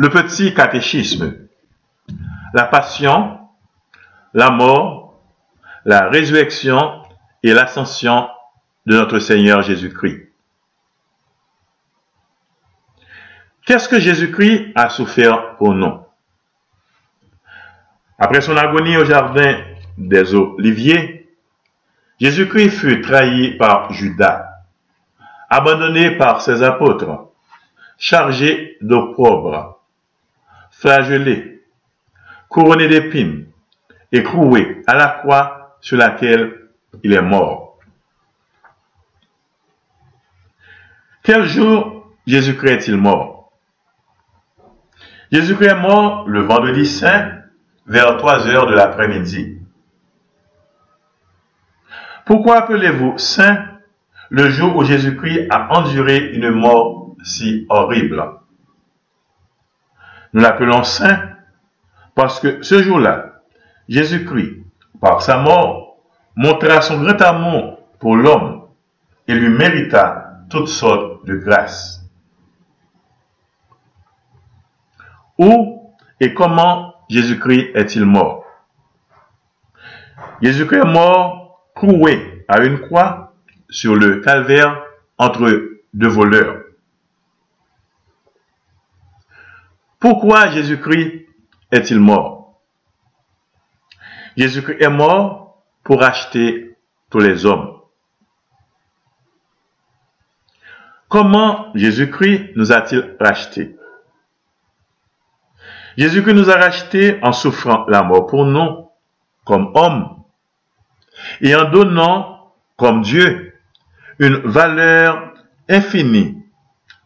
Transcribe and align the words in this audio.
Le 0.00 0.10
petit 0.10 0.54
catéchisme. 0.54 1.34
La 2.54 2.66
passion, 2.66 3.40
la 4.32 4.50
mort, 4.50 5.20
la 5.84 6.08
résurrection 6.08 7.02
et 7.42 7.52
l'ascension 7.52 8.28
de 8.86 8.94
notre 8.94 9.18
Seigneur 9.18 9.62
Jésus-Christ. 9.62 10.28
Qu'est-ce 13.66 13.88
que 13.88 13.98
Jésus-Christ 13.98 14.70
a 14.76 14.88
souffert 14.88 15.56
pour 15.56 15.74
nous 15.74 15.98
Après 18.20 18.40
son 18.40 18.56
agonie 18.56 18.96
au 18.96 19.04
jardin 19.04 19.64
des 19.96 20.32
Oliviers, 20.32 21.28
Jésus-Christ 22.20 22.70
fut 22.70 23.00
trahi 23.00 23.56
par 23.56 23.92
Judas, 23.92 24.48
abandonné 25.50 26.12
par 26.12 26.40
ses 26.40 26.62
apôtres, 26.62 27.32
chargé 27.98 28.76
d'opprobre, 28.80 29.77
flagellé, 30.78 31.64
couronné 32.48 32.86
d'épines 32.86 33.46
et 34.12 34.22
cloué 34.22 34.82
à 34.86 34.94
la 34.94 35.08
croix 35.08 35.76
sur 35.80 35.96
laquelle 35.96 36.68
il 37.02 37.12
est 37.12 37.20
mort. 37.20 37.78
Quel 41.24 41.44
jour 41.44 42.08
Jésus-Christ 42.26 42.70
est-il 42.70 42.96
mort? 42.96 43.52
Jésus-Christ 45.32 45.66
est 45.66 45.80
mort 45.80 46.28
le 46.28 46.42
vendredi 46.42 46.86
saint 46.86 47.42
vers 47.86 48.16
3 48.16 48.46
heures 48.46 48.66
de 48.66 48.74
l'après-midi. 48.74 49.58
Pourquoi 52.24 52.58
appelez-vous 52.58 53.18
saint 53.18 53.66
le 54.30 54.48
jour 54.48 54.76
où 54.76 54.84
Jésus-Christ 54.84 55.48
a 55.50 55.76
enduré 55.76 56.18
une 56.34 56.50
mort 56.50 57.16
si 57.24 57.66
horrible? 57.68 58.37
Nous 60.32 60.40
l'appelons 60.40 60.84
saint 60.84 61.30
parce 62.14 62.40
que 62.40 62.62
ce 62.62 62.82
jour-là, 62.82 63.42
Jésus-Christ, 63.88 64.62
par 65.00 65.22
sa 65.22 65.38
mort, 65.38 65.98
montra 66.36 66.80
son 66.80 67.02
grand 67.02 67.20
amour 67.22 67.80
pour 67.98 68.16
l'homme 68.16 68.68
et 69.26 69.34
lui 69.34 69.48
mérita 69.48 70.40
toutes 70.50 70.68
sortes 70.68 71.24
de 71.26 71.36
grâces. 71.36 72.02
Où 75.38 75.92
et 76.20 76.34
comment 76.34 76.94
Jésus-Christ 77.08 77.70
est-il 77.74 78.04
mort? 78.04 78.44
Jésus-Christ 80.42 80.80
est 80.80 80.92
mort 80.92 81.64
cloué 81.74 82.44
à 82.48 82.60
une 82.64 82.80
croix 82.80 83.32
sur 83.70 83.94
le 83.94 84.20
calvaire 84.20 84.82
entre 85.18 85.48
deux 85.94 86.08
voleurs. 86.08 86.67
Pourquoi 90.00 90.50
Jésus-Christ 90.50 91.26
est-il 91.72 91.98
mort? 91.98 92.60
Jésus-Christ 94.36 94.80
est 94.80 94.88
mort 94.88 95.64
pour 95.82 96.02
acheter 96.02 96.76
tous 97.10 97.18
les 97.18 97.44
hommes. 97.44 97.80
Comment 101.08 101.72
Jésus-Christ 101.74 102.50
nous 102.54 102.70
a-t-il 102.70 103.16
rachetés? 103.18 103.76
Jésus-Christ 105.96 106.34
nous 106.34 106.50
a 106.50 106.56
rachetés 106.56 107.18
en 107.22 107.32
souffrant 107.32 107.86
la 107.88 108.02
mort 108.02 108.26
pour 108.26 108.44
nous, 108.44 108.88
comme 109.44 109.72
hommes 109.74 110.22
et 111.40 111.56
en 111.56 111.70
donnant 111.70 112.52
comme 112.76 113.02
Dieu 113.02 113.58
une 114.20 114.36
valeur 114.36 115.34
infinie 115.68 116.44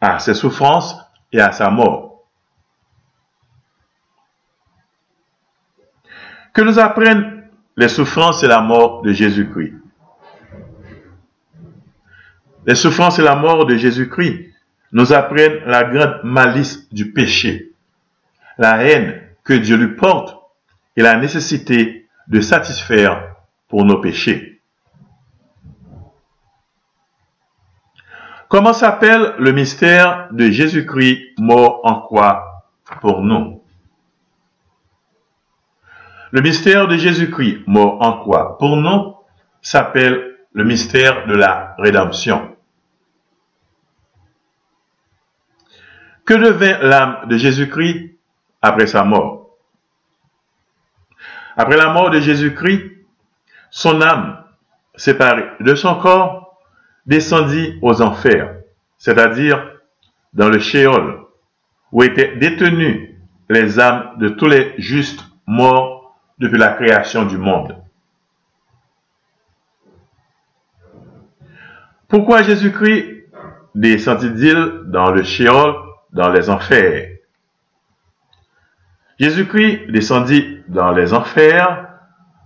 à 0.00 0.18
ses 0.18 0.34
souffrances 0.34 0.96
et 1.32 1.40
à 1.40 1.52
sa 1.52 1.70
mort. 1.70 2.09
Que 6.52 6.62
nous 6.62 6.78
apprennent 6.78 7.44
les 7.76 7.88
souffrances 7.88 8.42
et 8.42 8.48
la 8.48 8.60
mort 8.60 9.02
de 9.02 9.12
Jésus-Christ. 9.12 9.74
Les 12.66 12.74
souffrances 12.74 13.18
et 13.18 13.22
la 13.22 13.36
mort 13.36 13.66
de 13.66 13.76
Jésus-Christ 13.76 14.50
nous 14.92 15.12
apprennent 15.12 15.64
la 15.66 15.84
grande 15.84 16.20
malice 16.24 16.92
du 16.92 17.12
péché, 17.12 17.72
la 18.58 18.82
haine 18.82 19.22
que 19.44 19.54
Dieu 19.54 19.76
lui 19.76 19.94
porte 19.94 20.36
et 20.96 21.02
la 21.02 21.16
nécessité 21.16 22.08
de 22.28 22.40
satisfaire 22.40 23.36
pour 23.68 23.84
nos 23.84 24.00
péchés. 24.00 24.60
Comment 28.48 28.72
s'appelle 28.72 29.34
le 29.38 29.52
mystère 29.52 30.28
de 30.32 30.50
Jésus-Christ 30.50 31.38
mort 31.38 31.80
en 31.84 32.00
croix 32.00 32.64
pour 33.00 33.22
nous? 33.22 33.59
Le 36.32 36.42
mystère 36.42 36.86
de 36.86 36.96
Jésus-Christ 36.96 37.64
mort 37.66 38.00
en 38.00 38.18
croix 38.18 38.56
pour 38.58 38.76
nous 38.76 39.16
s'appelle 39.62 40.36
le 40.52 40.64
mystère 40.64 41.26
de 41.26 41.34
la 41.34 41.74
rédemption. 41.78 42.56
Que 46.24 46.34
devint 46.34 46.78
l'âme 46.78 47.28
de 47.28 47.36
Jésus-Christ 47.36 48.16
après 48.62 48.86
sa 48.86 49.02
mort? 49.02 49.56
Après 51.56 51.76
la 51.76 51.92
mort 51.92 52.10
de 52.10 52.20
Jésus-Christ, 52.20 52.84
son 53.70 54.00
âme, 54.00 54.44
séparée 54.94 55.48
de 55.58 55.74
son 55.74 55.96
corps, 55.96 56.56
descendit 57.06 57.76
aux 57.82 58.02
enfers, 58.02 58.54
c'est-à-dire 58.98 59.68
dans 60.32 60.48
le 60.48 60.60
Shéol, 60.60 61.24
où 61.90 62.04
étaient 62.04 62.36
détenues 62.36 63.20
les 63.48 63.80
âmes 63.80 64.16
de 64.18 64.28
tous 64.28 64.46
les 64.46 64.74
justes 64.78 65.24
morts 65.46 65.99
depuis 66.40 66.58
la 66.58 66.72
création 66.72 67.24
du 67.24 67.36
monde. 67.36 67.76
Pourquoi 72.08 72.42
Jésus-Christ 72.42 73.26
descendit-il 73.74 74.82
dans 74.86 75.12
le 75.12 75.22
Shéol, 75.22 75.76
dans 76.12 76.30
les 76.30 76.50
enfers? 76.50 77.18
Jésus-Christ 79.20 79.90
descendit 79.92 80.62
dans 80.66 80.90
les 80.92 81.12
enfers 81.12 81.88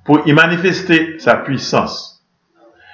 pour 0.04 0.26
y 0.26 0.32
manifester 0.32 1.18
sa 1.18 1.36
puissance 1.36 2.26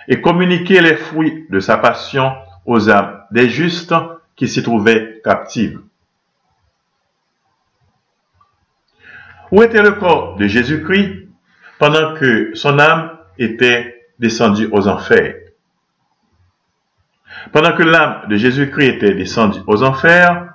et 0.06 0.20
communiquer 0.20 0.80
les 0.80 0.96
fruits 0.96 1.46
de 1.50 1.60
sa 1.60 1.78
passion 1.78 2.32
aux 2.66 2.90
âmes 2.90 3.20
des 3.32 3.48
justes 3.48 3.94
qui 4.36 4.48
s'y 4.48 4.62
trouvaient 4.62 5.20
captives. 5.24 5.80
Où 9.50 9.62
était 9.62 9.82
le 9.82 9.92
corps 9.92 10.36
de 10.36 10.46
Jésus-Christ 10.46 11.28
pendant 11.78 12.14
que 12.14 12.54
son 12.54 12.78
âme 12.78 13.18
était 13.38 14.06
descendue 14.18 14.68
aux 14.70 14.86
enfers? 14.86 15.36
Pendant 17.52 17.74
que 17.74 17.82
l'âme 17.82 18.28
de 18.28 18.36
Jésus-Christ 18.36 18.88
était 18.88 19.14
descendue 19.14 19.60
aux 19.66 19.82
enfers, 19.82 20.54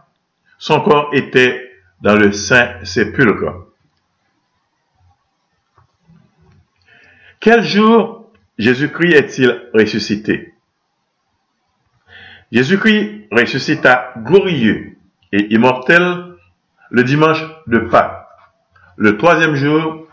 son 0.58 0.82
corps 0.82 1.10
était 1.14 1.72
dans 2.02 2.16
le 2.16 2.32
saint 2.32 2.84
sépulcre. 2.84 3.66
Quel 7.40 7.64
jour 7.64 8.32
Jésus-Christ 8.58 9.14
est-il 9.14 9.70
ressuscité? 9.74 10.54
Jésus-Christ 12.52 13.28
ressuscita 13.32 14.14
glorieux 14.18 14.98
et 15.32 15.54
immortel 15.54 16.36
le 16.90 17.04
dimanche 17.04 17.44
de 17.68 17.80
Pâques, 17.80 18.25
le 18.98 19.18
troisième 19.18 19.56
jour 19.56 20.08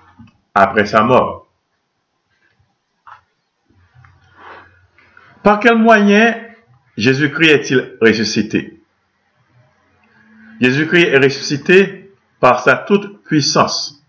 après 0.55 0.87
sa 0.87 1.03
mort. 1.03 1.47
Par 5.43 5.61
quel 5.61 5.77
moyen 5.77 6.41
Jésus-Christ 6.97 7.51
est-il 7.51 7.97
ressuscité? 8.01 8.81
Jésus-Christ 10.61 11.09
est 11.09 11.19
ressuscité 11.19 12.15
par 12.39 12.61
sa 12.61 12.77
toute 12.77 13.25
puissance, 13.25 14.05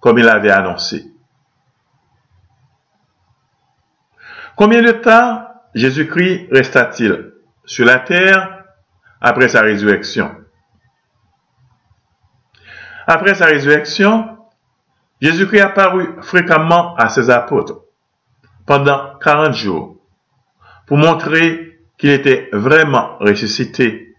comme 0.00 0.18
il 0.18 0.28
avait 0.28 0.50
annoncé. 0.50 1.06
Combien 4.56 4.82
de 4.82 4.92
temps 4.92 5.48
Jésus-Christ 5.74 6.48
resta-t-il 6.52 7.32
sur 7.64 7.84
la 7.86 7.98
terre 7.98 8.64
après 9.20 9.48
sa 9.48 9.62
résurrection? 9.62 10.43
Après 13.06 13.34
sa 13.34 13.46
résurrection, 13.46 14.38
Jésus-Christ 15.20 15.60
apparut 15.60 16.14
fréquemment 16.22 16.94
à 16.96 17.08
ses 17.08 17.30
apôtres 17.30 17.80
pendant 18.66 19.18
40 19.18 19.52
jours 19.54 19.96
pour 20.86 20.96
montrer 20.96 21.80
qu'il 21.98 22.10
était 22.10 22.48
vraiment 22.52 23.16
ressuscité 23.18 24.14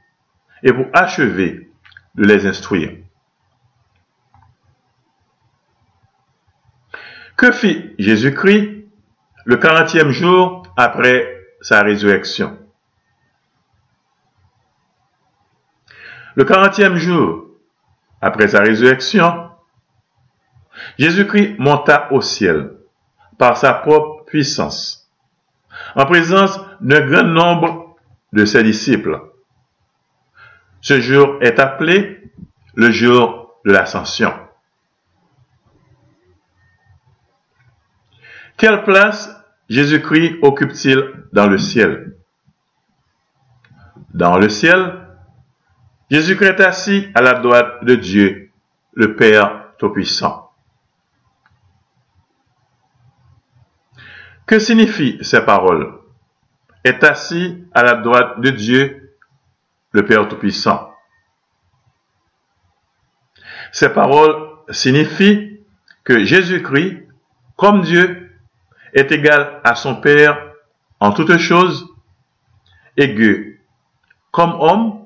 et 0.63 0.73
pour 0.73 0.85
achever 0.93 1.69
de 2.15 2.23
les 2.23 2.47
instruire. 2.47 2.91
Que 7.37 7.51
fit 7.51 7.93
Jésus-Christ 7.99 8.85
le 9.45 9.57
quarantième 9.57 10.11
jour 10.11 10.63
après 10.77 11.37
sa 11.61 11.81
résurrection? 11.81 12.57
Le 16.35 16.43
quarantième 16.45 16.97
jour, 16.97 17.44
après 18.25 18.47
sa 18.47 18.61
résurrection, 18.61 19.51
Jésus-Christ 20.97 21.59
monta 21.59 22.11
au 22.11 22.21
ciel 22.21 22.71
par 23.37 23.55
sa 23.55 23.71
propre 23.71 24.25
puissance, 24.25 25.11
en 25.95 26.07
présence 26.07 26.59
d'un 26.81 27.05
grand 27.05 27.27
nombre 27.27 27.95
de 28.33 28.43
ses 28.45 28.63
disciples. 28.63 29.21
Ce 30.81 30.99
jour 30.99 31.37
est 31.41 31.59
appelé 31.59 32.31
le 32.73 32.89
jour 32.89 33.59
de 33.63 33.71
l'ascension. 33.71 34.33
Quelle 38.57 38.83
place 38.85 39.39
Jésus-Christ 39.69 40.39
occupe-t-il 40.41 41.27
dans 41.31 41.47
le 41.47 41.59
ciel? 41.59 42.15
Dans 44.15 44.39
le 44.39 44.49
ciel, 44.49 45.04
Jésus-Christ 46.11 46.49
est 46.49 46.61
assis 46.61 47.09
à 47.15 47.21
la 47.21 47.33
droite 47.33 47.83
de 47.83 47.95
Dieu, 47.95 48.51
le 48.93 49.15
Père 49.15 49.71
Tout-Puissant. 49.79 50.51
Que 54.45 54.59
signifient 54.59 55.17
ces 55.23 55.41
paroles? 55.41 55.99
Est 56.83 57.03
assis 57.03 57.65
à 57.73 57.81
la 57.81 57.95
droite 57.95 58.39
de 58.39 58.51
Dieu, 58.51 59.17
le 59.91 60.05
Père 60.05 60.27
Tout-Puissant. 60.27 60.93
Ces 63.71 63.89
paroles 63.89 64.49
signifient 64.69 65.59
que 66.03 66.23
Jésus-Christ, 66.23 67.07
comme 67.55 67.81
Dieu, 67.81 68.31
est 68.93 69.11
égal 69.11 69.59
à 69.63 69.73
son 69.73 69.95
Père 69.95 70.53
en 70.99 71.11
toutes 71.11 71.37
choses 71.37 71.87
et 72.95 73.15
que, 73.15 73.55
comme 74.29 74.53
homme, 74.59 75.04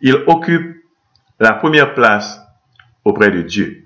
il 0.00 0.14
occupe 0.26 0.84
la 1.38 1.52
première 1.52 1.94
place 1.94 2.40
auprès 3.04 3.30
de 3.30 3.42
Dieu. 3.42 3.79